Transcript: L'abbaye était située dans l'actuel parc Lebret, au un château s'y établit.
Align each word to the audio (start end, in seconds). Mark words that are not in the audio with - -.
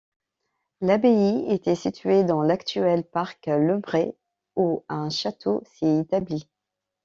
L'abbaye 0.81 1.53
était 1.53 1.75
située 1.75 2.23
dans 2.23 2.41
l'actuel 2.41 3.03
parc 3.03 3.45
Lebret, 3.45 4.15
au 4.55 4.83
un 4.89 5.11
château 5.11 5.61
s'y 5.75 5.85
établit. 5.85 6.49